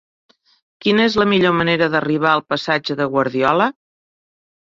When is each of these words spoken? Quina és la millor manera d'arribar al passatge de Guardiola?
Quina 0.85 1.03
és 1.09 1.17
la 1.21 1.25
millor 1.33 1.53
manera 1.57 1.89
d'arribar 1.95 2.31
al 2.37 2.43
passatge 2.53 2.97
de 3.01 3.09
Guardiola? 3.13 3.67